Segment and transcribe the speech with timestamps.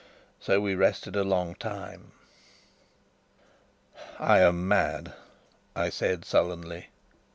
[0.39, 2.13] So we rested a long time.
[4.17, 5.13] "I am mad!"
[5.75, 6.87] I said sullenly.